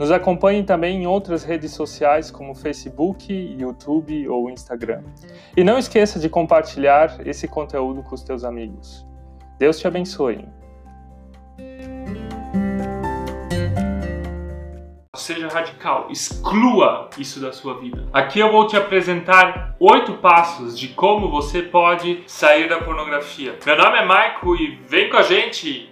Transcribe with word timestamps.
Nos 0.00 0.10
acompanhe 0.10 0.62
também 0.62 1.02
em 1.02 1.06
outras 1.06 1.44
redes 1.44 1.72
sociais 1.72 2.30
como 2.30 2.54
Facebook, 2.54 3.30
YouTube 3.30 4.26
ou 4.30 4.48
Instagram. 4.48 5.02
E 5.54 5.62
não 5.62 5.76
esqueça 5.76 6.18
de 6.18 6.26
compartilhar 6.26 7.20
esse 7.26 7.46
conteúdo 7.46 8.02
com 8.02 8.14
os 8.14 8.22
teus 8.22 8.42
amigos. 8.42 9.06
Deus 9.58 9.78
te 9.78 9.86
abençoe. 9.86 10.48
Seja 15.14 15.48
radical, 15.48 16.08
exclua 16.10 17.10
isso 17.18 17.38
da 17.38 17.52
sua 17.52 17.78
vida. 17.78 18.08
Aqui 18.10 18.40
eu 18.40 18.50
vou 18.50 18.66
te 18.66 18.78
apresentar 18.78 19.76
oito 19.78 20.14
passos 20.14 20.78
de 20.78 20.88
como 20.88 21.30
você 21.30 21.60
pode 21.60 22.22
sair 22.26 22.70
da 22.70 22.80
pornografia. 22.80 23.58
Meu 23.66 23.76
nome 23.76 23.98
é 23.98 24.04
Maico 24.06 24.56
e 24.56 24.76
vem 24.88 25.10
com 25.10 25.18
a 25.18 25.22
gente! 25.22 25.89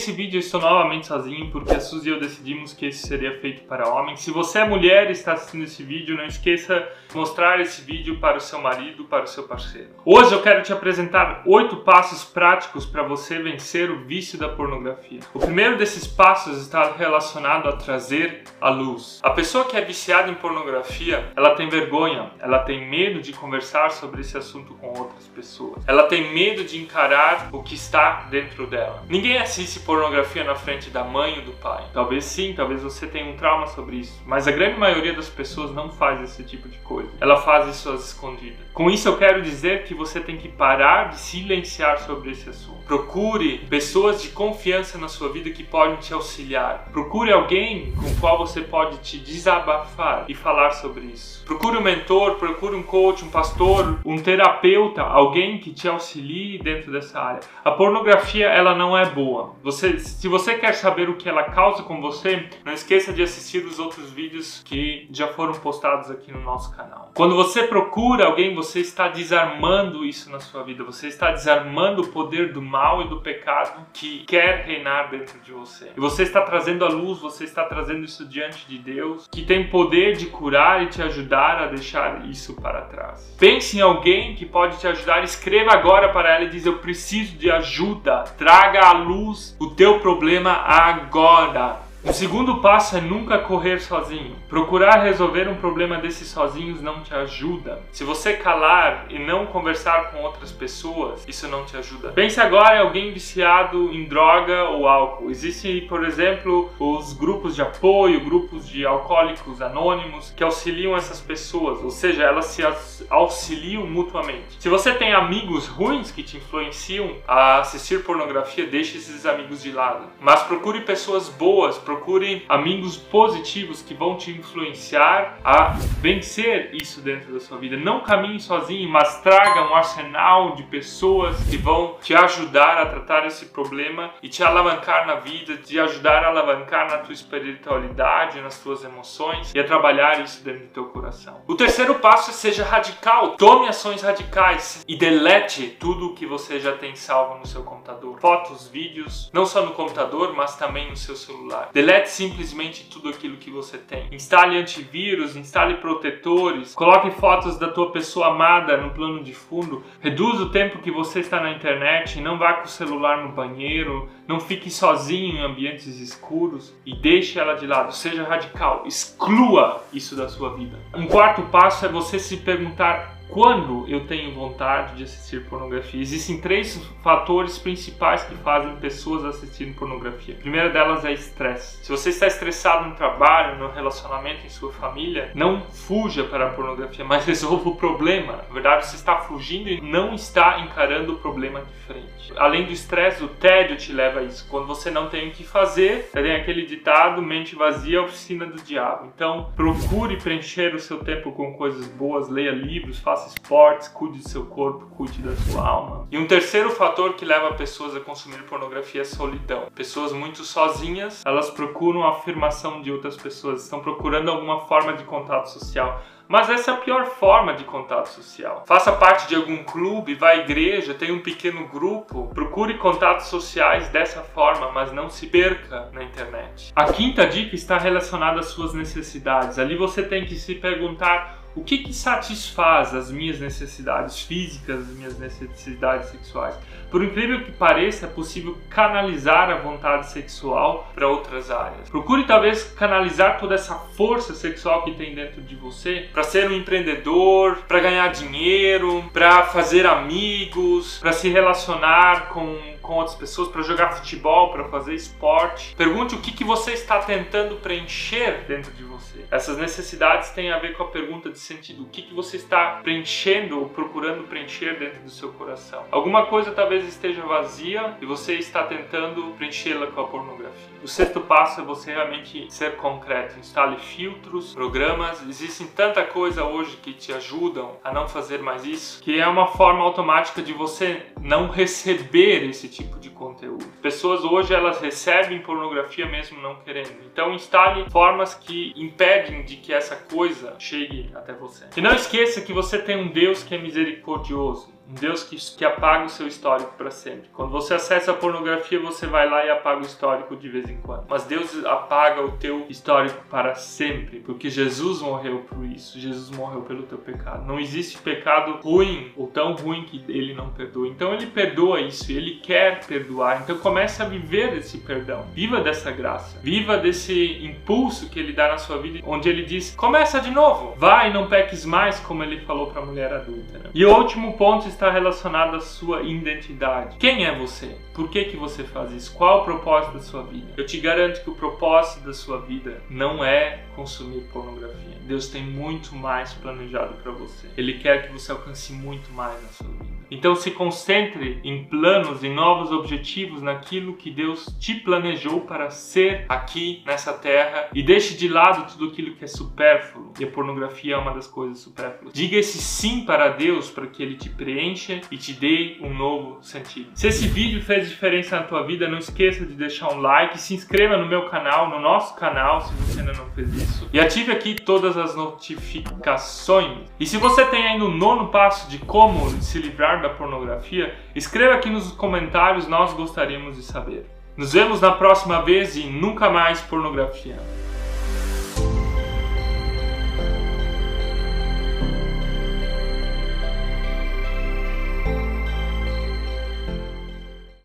Nesse 0.00 0.12
vídeo 0.12 0.38
eu 0.38 0.40
estou 0.40 0.62
novamente 0.62 1.08
sozinho 1.08 1.50
porque 1.50 1.74
a 1.74 1.78
Suzy 1.78 2.08
e 2.08 2.12
eu 2.12 2.18
decidimos 2.18 2.72
que 2.72 2.86
esse 2.86 3.06
seria 3.06 3.38
feito 3.38 3.64
para 3.64 3.86
homens. 3.86 4.20
Se 4.20 4.30
você 4.30 4.60
é 4.60 4.64
mulher 4.64 5.10
e 5.10 5.12
está 5.12 5.34
assistindo 5.34 5.64
esse 5.64 5.82
vídeo, 5.82 6.16
não 6.16 6.24
esqueça 6.24 6.88
de 7.06 7.14
mostrar 7.14 7.60
esse 7.60 7.82
vídeo 7.82 8.18
para 8.18 8.38
o 8.38 8.40
seu 8.40 8.62
marido, 8.62 9.04
para 9.04 9.24
o 9.24 9.26
seu 9.26 9.42
parceiro. 9.42 9.90
Hoje 10.02 10.32
eu 10.32 10.40
quero 10.40 10.62
te 10.62 10.72
apresentar 10.72 11.42
oito 11.44 11.76
passos 11.76 12.24
práticos 12.24 12.86
para 12.86 13.02
você 13.02 13.42
vencer 13.42 13.90
o 13.90 13.98
vício 14.06 14.38
da 14.38 14.48
pornografia. 14.48 15.20
O 15.34 15.38
primeiro 15.38 15.76
desses 15.76 16.06
passos 16.06 16.62
está 16.62 16.92
relacionado 16.92 17.68
a 17.68 17.72
trazer 17.72 18.44
a 18.58 18.70
luz. 18.70 19.20
A 19.22 19.28
pessoa 19.28 19.66
que 19.66 19.76
é 19.76 19.82
viciada 19.82 20.30
em 20.30 20.34
pornografia, 20.34 21.30
ela 21.36 21.54
tem 21.54 21.68
vergonha, 21.68 22.30
ela 22.38 22.60
tem 22.60 22.88
medo 22.88 23.20
de 23.20 23.34
conversar 23.34 23.90
sobre 23.90 24.22
esse 24.22 24.38
assunto 24.38 24.72
com 24.76 24.98
outras 24.98 25.28
pessoas. 25.28 25.82
Ela 25.86 26.04
tem 26.04 26.32
medo 26.32 26.64
de 26.64 26.78
encarar 26.78 27.50
o 27.52 27.62
que 27.62 27.74
está 27.74 28.28
dentro 28.30 28.66
dela. 28.66 29.04
Ninguém 29.06 29.36
assiste 29.36 29.89
pornografia 29.90 30.44
na 30.44 30.54
frente 30.54 30.88
da 30.88 31.02
mãe 31.02 31.40
ou 31.40 31.46
do 31.46 31.52
pai. 31.52 31.82
Talvez 31.92 32.24
sim, 32.24 32.54
talvez 32.56 32.80
você 32.80 33.08
tenha 33.08 33.28
um 33.28 33.36
trauma 33.36 33.66
sobre 33.66 33.96
isso. 33.96 34.22
Mas 34.24 34.46
a 34.46 34.52
grande 34.52 34.78
maioria 34.78 35.12
das 35.12 35.28
pessoas 35.28 35.74
não 35.74 35.90
faz 35.90 36.22
esse 36.22 36.44
tipo 36.44 36.68
de 36.68 36.78
coisa. 36.78 37.10
Ela 37.20 37.36
faz 37.36 37.66
isso 37.74 37.90
às 37.90 38.06
escondidas. 38.06 38.70
Com 38.72 38.88
isso 38.88 39.08
eu 39.08 39.16
quero 39.16 39.42
dizer 39.42 39.82
que 39.82 39.92
você 39.92 40.20
tem 40.20 40.36
que 40.36 40.48
parar 40.48 41.08
de 41.08 41.18
silenciar 41.18 41.98
sobre 41.98 42.30
esse 42.30 42.48
assunto. 42.48 42.84
Procure 42.86 43.58
pessoas 43.68 44.22
de 44.22 44.28
confiança 44.28 44.96
na 44.96 45.08
sua 45.08 45.28
vida 45.28 45.50
que 45.50 45.64
podem 45.64 45.96
te 45.96 46.14
auxiliar. 46.14 46.88
Procure 46.92 47.32
alguém 47.32 47.92
com 47.92 48.14
qual 48.20 48.38
você 48.38 48.60
pode 48.60 48.98
te 48.98 49.18
desabafar 49.18 50.24
e 50.28 50.34
falar 50.34 50.70
sobre 50.70 51.06
isso. 51.06 51.44
Procure 51.44 51.78
um 51.78 51.82
mentor, 51.82 52.36
procure 52.36 52.76
um 52.76 52.82
coach, 52.82 53.24
um 53.24 53.28
pastor, 53.28 53.98
um 54.04 54.18
terapeuta, 54.18 55.02
alguém 55.02 55.58
que 55.58 55.72
te 55.72 55.88
auxilie 55.88 56.58
dentro 56.58 56.92
dessa 56.92 57.20
área. 57.20 57.40
A 57.64 57.72
pornografia 57.72 58.46
ela 58.46 58.74
não 58.74 58.96
é 58.96 59.04
boa. 59.04 59.56
Você, 59.64 59.79
se 59.88 60.28
você 60.28 60.54
quer 60.54 60.74
saber 60.74 61.08
o 61.08 61.16
que 61.16 61.28
ela 61.28 61.44
causa 61.44 61.82
com 61.82 62.00
você, 62.00 62.48
não 62.64 62.72
esqueça 62.72 63.12
de 63.12 63.22
assistir 63.22 63.64
os 63.64 63.78
outros 63.78 64.10
vídeos 64.10 64.62
que 64.64 65.08
já 65.10 65.28
foram 65.28 65.52
postados 65.54 66.10
aqui 66.10 66.32
no 66.32 66.40
nosso 66.40 66.74
canal. 66.76 67.10
Quando 67.14 67.34
você 67.34 67.64
procura 67.64 68.26
alguém, 68.26 68.54
você 68.54 68.80
está 68.80 69.08
desarmando 69.08 70.04
isso 70.04 70.30
na 70.30 70.40
sua 70.40 70.62
vida. 70.62 70.84
Você 70.84 71.08
está 71.08 71.30
desarmando 71.30 72.02
o 72.02 72.08
poder 72.08 72.52
do 72.52 72.62
mal 72.62 73.02
e 73.02 73.08
do 73.08 73.20
pecado 73.20 73.86
que 73.92 74.24
quer 74.24 74.64
reinar 74.64 75.10
dentro 75.10 75.38
de 75.40 75.52
você. 75.52 75.90
E 75.96 76.00
você 76.00 76.22
está 76.22 76.42
trazendo 76.42 76.84
a 76.84 76.88
luz, 76.88 77.20
você 77.20 77.44
está 77.44 77.64
trazendo 77.64 78.04
isso 78.04 78.26
diante 78.26 78.66
de 78.66 78.78
Deus, 78.78 79.28
que 79.30 79.42
tem 79.42 79.68
poder 79.68 80.16
de 80.16 80.26
curar 80.26 80.82
e 80.82 80.86
te 80.86 81.02
ajudar 81.02 81.62
a 81.62 81.66
deixar 81.66 82.26
isso 82.28 82.54
para 82.54 82.82
trás. 82.82 83.36
Pense 83.38 83.78
em 83.78 83.80
alguém 83.80 84.34
que 84.34 84.46
pode 84.46 84.78
te 84.78 84.86
ajudar, 84.86 85.22
escreva 85.24 85.72
agora 85.72 86.10
para 86.12 86.34
ela 86.34 86.44
e 86.44 86.50
diz: 86.50 86.66
Eu 86.66 86.78
preciso 86.78 87.36
de 87.36 87.50
ajuda, 87.50 88.24
traga 88.36 88.80
a 88.80 88.92
luz 88.92 89.56
o 89.60 89.69
teu 89.74 89.98
problema 90.00 90.52
agora. 90.52 91.89
O 92.02 92.14
segundo 92.14 92.62
passo 92.62 92.96
é 92.96 93.00
nunca 93.00 93.38
correr 93.38 93.78
sozinho. 93.78 94.34
Procurar 94.48 95.02
resolver 95.02 95.46
um 95.48 95.56
problema 95.56 95.98
desses 95.98 96.28
sozinhos 96.28 96.80
não 96.80 97.02
te 97.02 97.12
ajuda. 97.14 97.82
Se 97.92 98.04
você 98.04 98.32
calar 98.32 99.04
e 99.10 99.18
não 99.18 99.44
conversar 99.44 100.10
com 100.10 100.22
outras 100.22 100.50
pessoas, 100.50 101.22
isso 101.28 101.46
não 101.46 101.66
te 101.66 101.76
ajuda. 101.76 102.10
Pense 102.12 102.40
agora 102.40 102.76
em 102.76 102.80
alguém 102.80 103.12
viciado 103.12 103.92
em 103.92 104.06
droga 104.06 104.70
ou 104.70 104.88
álcool. 104.88 105.30
Existem, 105.30 105.86
por 105.86 106.02
exemplo, 106.02 106.70
os 106.78 107.12
grupos 107.12 107.54
de 107.54 107.60
apoio, 107.60 108.24
grupos 108.24 108.66
de 108.66 108.86
alcoólicos 108.86 109.60
anônimos 109.60 110.32
que 110.34 110.42
auxiliam 110.42 110.96
essas 110.96 111.20
pessoas, 111.20 111.84
ou 111.84 111.90
seja, 111.90 112.22
elas 112.22 112.46
se 112.46 112.62
auxiliam 113.10 113.84
mutuamente. 113.84 114.56
Se 114.58 114.70
você 114.70 114.94
tem 114.94 115.12
amigos 115.12 115.66
ruins 115.66 116.10
que 116.10 116.22
te 116.22 116.38
influenciam 116.38 117.14
a 117.28 117.58
assistir 117.58 118.02
pornografia, 118.04 118.66
deixe 118.66 118.96
esses 118.96 119.26
amigos 119.26 119.62
de 119.62 119.70
lado. 119.70 120.06
Mas 120.18 120.42
procure 120.44 120.80
pessoas 120.80 121.28
boas 121.28 121.76
procure 121.90 122.44
amigos 122.48 122.96
positivos 122.96 123.82
que 123.82 123.94
vão 123.94 124.16
te 124.16 124.30
influenciar 124.30 125.40
a 125.42 125.70
vencer 126.00 126.70
isso 126.72 127.00
dentro 127.00 127.32
da 127.32 127.40
sua 127.40 127.58
vida. 127.58 127.76
Não 127.76 128.00
caminhe 128.00 128.38
sozinho, 128.38 128.88
mas 128.88 129.20
traga 129.22 129.68
um 129.68 129.74
arsenal 129.74 130.54
de 130.54 130.62
pessoas 130.64 131.36
que 131.48 131.56
vão 131.56 131.96
te 132.00 132.14
ajudar 132.14 132.78
a 132.78 132.86
tratar 132.86 133.26
esse 133.26 133.46
problema 133.46 134.12
e 134.22 134.28
te 134.28 134.44
alavancar 134.44 135.04
na 135.04 135.16
vida, 135.16 135.56
te 135.56 135.80
ajudar 135.80 136.22
a 136.22 136.28
alavancar 136.28 136.88
na 136.88 136.98
tua 136.98 137.12
espiritualidade, 137.12 138.40
nas 138.40 138.60
tuas 138.60 138.84
emoções 138.84 139.52
e 139.52 139.58
a 139.58 139.64
trabalhar 139.64 140.20
isso 140.20 140.44
dentro 140.44 140.66
do 140.66 140.72
teu 140.72 140.84
coração. 140.86 141.42
O 141.48 141.56
terceiro 141.56 141.96
passo 141.96 142.30
é 142.30 142.34
seja 142.34 142.64
radical. 142.64 143.30
Tome 143.36 143.66
ações 143.66 144.02
radicais 144.02 144.84
e 144.86 144.96
delete 144.96 145.76
tudo 145.80 146.14
que 146.14 146.24
você 146.24 146.60
já 146.60 146.72
tem 146.72 146.94
salvo 146.94 147.38
no 147.38 147.46
seu 147.46 147.64
computador. 147.64 148.20
Fotos, 148.20 148.68
vídeos, 148.68 149.28
não 149.32 149.44
só 149.44 149.64
no 149.64 149.72
computador, 149.72 150.32
mas 150.36 150.56
também 150.56 150.88
no 150.88 150.96
seu 150.96 151.16
celular. 151.16 151.70
Delete 151.80 152.10
simplesmente 152.10 152.84
tudo 152.90 153.08
aquilo 153.08 153.38
que 153.38 153.50
você 153.50 153.78
tem. 153.78 154.06
Instale 154.12 154.58
antivírus, 154.58 155.34
instale 155.34 155.78
protetores, 155.78 156.74
coloque 156.74 157.10
fotos 157.12 157.58
da 157.58 157.68
tua 157.68 157.90
pessoa 157.90 158.26
amada 158.26 158.76
no 158.76 158.90
plano 158.90 159.24
de 159.24 159.32
fundo, 159.32 159.82
reduza 159.98 160.42
o 160.42 160.50
tempo 160.50 160.80
que 160.80 160.90
você 160.90 161.20
está 161.20 161.40
na 161.40 161.52
internet, 161.52 162.20
não 162.20 162.36
vá 162.36 162.52
com 162.52 162.64
o 162.64 162.68
celular 162.68 163.24
no 163.24 163.32
banheiro, 163.32 164.10
não 164.28 164.38
fique 164.38 164.70
sozinho 164.70 165.38
em 165.38 165.40
ambientes 165.40 165.86
escuros 165.98 166.76
e 166.84 166.94
deixe 166.94 167.38
ela 167.38 167.54
de 167.54 167.66
lado. 167.66 167.94
Seja 167.94 168.24
radical, 168.24 168.82
exclua 168.84 169.82
isso 169.90 170.14
da 170.14 170.28
sua 170.28 170.54
vida. 170.54 170.78
Um 170.94 171.06
quarto 171.06 171.40
passo 171.44 171.86
é 171.86 171.88
você 171.88 172.18
se 172.18 172.36
perguntar 172.36 173.19
quando 173.30 173.88
eu 173.88 174.06
tenho 174.06 174.34
vontade 174.34 174.96
de 174.96 175.04
assistir 175.04 175.44
pornografia? 175.46 176.00
Existem 176.00 176.40
três 176.40 176.76
fatores 177.02 177.58
principais 177.58 178.24
que 178.24 178.34
fazem 178.36 178.74
pessoas 178.76 179.24
assistirem 179.24 179.72
pornografia. 179.72 180.34
A 180.34 180.40
primeira 180.40 180.68
delas 180.68 181.04
é 181.04 181.12
estresse. 181.12 181.84
Se 181.84 181.90
você 181.90 182.10
está 182.10 182.26
estressado 182.26 182.88
no 182.88 182.96
trabalho, 182.96 183.58
no 183.58 183.70
relacionamento, 183.70 184.44
em 184.44 184.48
sua 184.48 184.72
família, 184.72 185.30
não 185.34 185.62
fuja 185.62 186.24
para 186.24 186.48
a 186.48 186.50
pornografia, 186.50 187.04
mas 187.04 187.24
resolva 187.26 187.68
o 187.68 187.76
problema. 187.76 188.44
Na 188.48 188.54
verdade, 188.54 188.86
você 188.86 188.96
está 188.96 189.16
fugindo 189.18 189.68
e 189.68 189.80
não 189.80 190.14
está 190.14 190.60
encarando 190.60 191.12
o 191.12 191.18
problema 191.18 191.60
de 191.60 191.72
frente. 191.86 192.32
Além 192.36 192.64
do 192.64 192.72
estresse, 192.72 193.22
o 193.22 193.28
tédio 193.28 193.76
te 193.76 193.92
leva 193.92 194.20
a 194.20 194.22
isso. 194.22 194.46
Quando 194.48 194.66
você 194.66 194.90
não 194.90 195.08
tem 195.08 195.28
o 195.28 195.32
que 195.32 195.44
fazer, 195.44 196.10
tem 196.12 196.34
aquele 196.34 196.66
ditado: 196.66 197.22
mente 197.22 197.54
vazia, 197.54 198.02
oficina 198.02 198.46
do 198.46 198.60
diabo. 198.62 199.10
Então, 199.14 199.52
procure 199.54 200.16
preencher 200.16 200.74
o 200.74 200.80
seu 200.80 200.98
tempo 200.98 201.32
com 201.32 201.54
coisas 201.54 201.86
boas, 201.86 202.28
leia 202.28 202.52
livros, 202.52 202.98
faça 202.98 203.19
faça 203.20 203.28
esportes, 203.28 203.88
cuide 203.88 204.18
do 204.18 204.28
seu 204.28 204.46
corpo, 204.46 204.86
cuide 204.96 205.20
da 205.20 205.34
sua 205.36 205.66
alma. 205.66 206.08
E 206.10 206.18
um 206.18 206.26
terceiro 206.26 206.70
fator 206.70 207.14
que 207.14 207.24
leva 207.24 207.52
pessoas 207.54 207.94
a 207.94 208.00
consumir 208.00 208.42
pornografia 208.44 209.02
é 209.02 209.04
solidão. 209.04 209.66
Pessoas 209.74 210.12
muito 210.12 210.44
sozinhas, 210.44 211.22
elas 211.26 211.50
procuram 211.50 212.04
a 212.04 212.10
afirmação 212.10 212.80
de 212.80 212.90
outras 212.90 213.16
pessoas, 213.16 213.62
estão 213.62 213.80
procurando 213.80 214.30
alguma 214.30 214.60
forma 214.60 214.94
de 214.94 215.04
contato 215.04 215.46
social. 215.46 216.00
Mas 216.30 216.48
essa 216.48 216.70
é 216.70 216.74
a 216.74 216.76
pior 216.76 217.06
forma 217.06 217.54
de 217.54 217.64
contato 217.64 218.06
social. 218.06 218.62
Faça 218.64 218.92
parte 218.92 219.26
de 219.26 219.34
algum 219.34 219.64
clube, 219.64 220.14
vá 220.14 220.28
à 220.28 220.36
igreja, 220.36 220.94
tenha 220.94 221.12
um 221.12 221.18
pequeno 221.18 221.66
grupo, 221.66 222.30
procure 222.32 222.78
contatos 222.78 223.26
sociais 223.26 223.88
dessa 223.88 224.22
forma, 224.22 224.70
mas 224.70 224.92
não 224.92 225.10
se 225.10 225.26
perca 225.26 225.90
na 225.92 226.04
internet. 226.04 226.72
A 226.76 226.84
quinta 226.84 227.26
dica 227.26 227.56
está 227.56 227.76
relacionada 227.78 228.38
às 228.38 228.46
suas 228.46 228.72
necessidades. 228.72 229.58
Ali 229.58 229.76
você 229.76 230.04
tem 230.04 230.24
que 230.24 230.36
se 230.36 230.54
perguntar 230.54 231.39
o 231.54 231.64
que, 231.64 231.78
que 231.78 231.92
satisfaz 231.92 232.94
as 232.94 233.10
minhas 233.10 233.40
necessidades 233.40 234.20
físicas, 234.20 234.80
as 234.80 234.96
minhas 234.96 235.18
necessidades 235.18 236.10
sexuais. 236.10 236.54
Por 236.90 237.04
incrível 237.04 237.44
que 237.44 237.52
pareça, 237.52 238.06
é 238.06 238.08
possível 238.08 238.56
canalizar 238.68 239.50
a 239.50 239.56
vontade 239.56 240.10
sexual 240.10 240.90
para 240.94 241.06
outras 241.08 241.50
áreas. 241.50 241.88
Procure 241.88 242.24
talvez 242.24 242.64
canalizar 242.64 243.38
toda 243.38 243.54
essa 243.54 243.74
força 243.74 244.34
sexual 244.34 244.84
que 244.84 244.94
tem 244.94 245.14
dentro 245.14 245.40
de 245.42 245.54
você 245.54 246.08
para 246.12 246.22
ser 246.22 246.50
um 246.50 246.54
empreendedor, 246.54 247.58
para 247.68 247.80
ganhar 247.80 248.08
dinheiro, 248.08 249.04
para 249.12 249.44
fazer 249.44 249.86
amigos, 249.86 250.98
para 250.98 251.12
se 251.12 251.28
relacionar 251.28 252.28
com 252.28 252.58
com 252.80 252.94
outras 252.94 253.16
pessoas, 253.16 253.48
para 253.48 253.62
jogar 253.62 253.92
futebol, 253.92 254.52
para 254.52 254.64
fazer 254.64 254.94
esporte. 254.94 255.74
Pergunte 255.76 256.14
o 256.14 256.18
que, 256.18 256.32
que 256.32 256.44
você 256.44 256.72
está 256.72 256.98
tentando 257.00 257.56
preencher 257.56 258.44
dentro 258.46 258.72
de 258.72 258.84
você. 258.84 259.24
Essas 259.30 259.58
necessidades 259.58 260.30
têm 260.30 260.50
a 260.50 260.58
ver 260.58 260.76
com 260.76 260.82
a 260.82 260.88
pergunta 260.88 261.30
de 261.30 261.38
sentido. 261.38 261.82
O 261.82 261.86
que, 261.86 262.02
que 262.02 262.14
você 262.14 262.36
está 262.36 262.80
preenchendo 262.82 263.60
ou 263.60 263.68
procurando 263.68 264.24
preencher 264.24 264.78
dentro 264.78 265.00
do 265.02 265.10
seu 265.10 265.32
coração? 265.32 265.84
Alguma 265.90 266.26
coisa 266.26 266.52
talvez 266.52 266.86
esteja 266.86 267.22
vazia 267.22 267.96
e 268.00 268.06
você 268.06 268.34
está 268.34 268.64
tentando 268.64 269.34
preenchê-la 269.36 269.88
com 269.88 270.00
a 270.00 270.06
pornografia. 270.06 270.70
O 270.82 270.88
sexto 270.88 271.20
passo 271.20 271.60
é 271.60 271.64
você 271.64 271.92
realmente 271.92 272.46
ser 272.52 272.76
concreto. 272.76 273.38
Instale 273.38 273.76
filtros, 273.78 274.54
programas. 274.54 275.22
Existem 275.28 275.66
tanta 275.66 276.02
coisa 276.04 276.44
hoje 276.44 276.76
que 276.78 276.92
te 276.92 277.12
ajudam 277.12 277.76
a 277.84 277.92
não 277.92 278.08
fazer 278.08 278.40
mais 278.40 278.64
isso, 278.64 279.02
que 279.02 279.20
é 279.20 279.26
uma 279.26 279.46
forma 279.48 279.82
automática 279.82 280.40
de 280.40 280.52
você 280.52 281.06
não 281.20 281.48
receber 281.48 282.48
esse 282.48 282.68
tipo 282.70 282.98
de 282.98 283.10
conteúdo. 283.10 283.64
Pessoas 283.82 284.24
hoje 284.24 284.54
elas 284.54 284.80
recebem 284.80 285.40
pornografia 285.40 286.06
mesmo 286.06 286.40
não 286.40 286.56
querendo. 286.56 287.04
Então 287.12 287.34
instale 287.34 287.88
formas 287.90 288.34
que 288.34 288.72
impedem 288.76 289.42
de 289.44 289.56
que 289.56 289.72
essa 289.72 289.96
coisa 289.96 290.54
chegue 290.58 291.10
até 291.14 291.32
você. 291.32 291.66
E 291.76 291.80
não 291.80 291.94
esqueça 291.94 292.40
que 292.40 292.52
você 292.52 292.78
tem 292.78 292.96
um 292.96 293.08
Deus 293.08 293.42
que 293.42 293.54
é 293.54 293.58
misericordioso 293.58 294.79
um 294.90 294.94
Deus 294.94 295.22
que, 295.22 295.36
que 295.56 295.64
apaga 295.64 296.04
o 296.04 296.08
seu 296.08 296.26
histórico 296.26 296.72
para 296.76 296.90
sempre. 296.90 297.28
Quando 297.32 297.50
você 297.50 297.74
acessa 297.74 298.10
a 298.10 298.14
pornografia, 298.14 298.80
você 298.80 299.06
vai 299.06 299.28
lá 299.28 299.44
e 299.46 299.50
apaga 299.50 299.80
o 299.80 299.86
histórico 299.86 300.36
de 300.36 300.48
vez 300.48 300.68
em 300.68 300.78
quando. 300.78 301.04
Mas 301.08 301.24
Deus 301.24 301.64
apaga 301.64 302.22
o 302.22 302.32
teu 302.32 302.66
histórico 302.68 303.22
para 303.30 303.54
sempre, 303.54 304.20
porque 304.20 304.50
Jesus 304.50 305.00
morreu 305.00 305.44
por 305.48 305.64
isso. 305.64 305.98
Jesus 305.98 306.36
morreu 306.36 306.62
pelo 306.62 306.82
teu 306.82 306.98
pecado. 306.98 307.46
Não 307.46 307.60
existe 307.60 307.98
pecado 307.98 308.58
ruim 308.62 309.12
ou 309.16 309.28
tão 309.28 309.54
ruim 309.54 309.84
que 309.84 310.04
ele 310.08 310.34
não 310.34 310.50
perdoa. 310.50 310.88
Então 310.88 311.14
ele 311.14 311.26
perdoa 311.26 311.80
isso, 311.80 312.10
ele 312.10 312.40
quer 312.40 312.84
perdoar. 312.84 313.42
Então 313.42 313.58
comece 313.58 314.02
a 314.02 314.06
viver 314.06 314.56
esse 314.56 314.78
perdão. 314.78 315.24
Viva 315.32 315.60
dessa 315.60 315.90
graça. 315.90 316.38
Viva 316.40 316.76
desse 316.76 317.44
impulso 317.44 318.10
que 318.10 318.18
ele 318.18 318.32
dá 318.32 318.48
na 318.48 318.58
sua 318.58 318.78
vida, 318.78 319.00
onde 319.04 319.28
ele 319.28 319.44
diz: 319.44 319.74
"Começa 319.74 320.20
de 320.20 320.30
novo. 320.30 320.74
Vai, 320.76 321.12
não 321.12 321.28
peques 321.28 321.64
mais", 321.64 322.00
como 322.00 322.22
ele 322.24 322.40
falou 322.40 322.68
para 322.68 322.82
a 322.82 322.84
mulher 322.84 323.12
adulta. 323.12 323.58
Né? 323.58 323.70
E 323.72 323.84
o 323.84 323.96
último 323.96 324.36
ponto 324.36 324.66
está 324.80 324.90
relacionado 324.90 325.56
à 325.56 325.60
sua 325.60 326.00
identidade. 326.02 326.96
Quem 326.96 327.26
é 327.26 327.38
você? 327.38 327.76
Por 327.92 328.08
que, 328.08 328.24
que 328.24 328.36
você 328.36 328.64
faz 328.64 328.90
isso? 328.92 329.12
Qual 329.12 329.42
o 329.42 329.44
propósito 329.44 329.92
da 329.92 330.00
sua 330.00 330.22
vida? 330.22 330.54
Eu 330.56 330.64
te 330.64 330.80
garanto 330.80 331.22
que 331.22 331.28
o 331.28 331.34
propósito 331.34 332.06
da 332.06 332.14
sua 332.14 332.40
vida 332.40 332.80
não 332.88 333.22
é 333.22 333.64
consumir 333.76 334.22
pornografia. 334.32 334.96
Deus 335.02 335.28
tem 335.28 335.42
muito 335.42 335.94
mais 335.94 336.32
planejado 336.32 336.94
para 337.02 337.12
você. 337.12 337.48
Ele 337.58 337.74
quer 337.74 338.06
que 338.06 338.12
você 338.12 338.32
alcance 338.32 338.72
muito 338.72 339.12
mais 339.12 339.42
na 339.42 339.48
sua 339.48 339.68
vida. 339.68 339.79
Então 340.10 340.34
se 340.34 340.50
concentre 340.50 341.40
em 341.44 341.64
planos, 341.64 342.24
em 342.24 342.34
novos 342.34 342.72
objetivos, 342.72 343.42
naquilo 343.42 343.94
que 343.94 344.10
Deus 344.10 344.46
te 344.58 344.74
planejou 344.74 345.42
para 345.42 345.70
ser 345.70 346.24
aqui 346.28 346.82
nessa 346.84 347.12
terra 347.12 347.68
e 347.72 347.82
deixe 347.82 348.16
de 348.16 348.28
lado 348.28 348.70
tudo 348.72 348.90
aquilo 348.90 349.14
que 349.14 349.24
é 349.24 349.28
supérfluo. 349.28 350.12
E 350.18 350.24
a 350.24 350.26
pornografia 350.26 350.94
é 350.94 350.98
uma 350.98 351.12
das 351.12 351.26
coisas 351.26 351.58
supérfluas. 351.58 352.12
Diga 352.12 352.36
esse 352.36 352.58
sim 352.58 353.04
para 353.04 353.28
Deus 353.28 353.70
para 353.70 353.86
que 353.86 354.02
ele 354.02 354.16
te 354.16 354.28
preencha 354.28 355.00
e 355.10 355.16
te 355.16 355.32
dê 355.32 355.76
um 355.80 355.94
novo 355.94 356.42
sentido. 356.42 356.90
Se 356.94 357.06
esse 357.08 357.28
vídeo 357.28 357.62
fez 357.62 357.88
diferença 357.88 358.36
na 358.36 358.42
tua 358.42 358.62
vida, 358.64 358.88
não 358.88 358.98
esqueça 358.98 359.44
de 359.46 359.54
deixar 359.54 359.92
um 359.92 360.00
like, 360.00 360.40
se 360.40 360.54
inscreva 360.54 360.96
no 360.96 361.06
meu 361.06 361.26
canal, 361.26 361.70
no 361.70 361.80
nosso 361.80 362.16
canal, 362.16 362.60
se 362.60 362.72
você 362.74 363.00
ainda 363.00 363.12
não 363.12 363.30
fez 363.30 363.54
isso, 363.54 363.88
e 363.92 364.00
ative 364.00 364.32
aqui 364.32 364.54
todas 364.54 364.96
as 364.96 365.14
notificações. 365.14 366.88
E 366.98 367.06
se 367.06 367.16
você 367.16 367.44
tem 367.46 367.66
ainda 367.66 367.84
o 367.84 367.90
nono 367.90 368.28
passo 368.28 368.68
de 368.70 368.78
como 368.78 369.30
se 369.42 369.58
livrar 369.58 369.99
da 370.00 370.08
pornografia, 370.08 370.94
escreva 371.14 371.54
aqui 371.54 371.70
nos 371.70 371.92
comentários, 371.92 372.66
nós 372.66 372.92
gostaríamos 372.92 373.56
de 373.56 373.62
saber. 373.62 374.06
Nos 374.36 374.52
vemos 374.52 374.80
na 374.80 374.92
próxima 374.92 375.42
vez 375.42 375.76
e 375.76 375.84
nunca 375.84 376.30
mais 376.30 376.60
pornografia. 376.60 377.36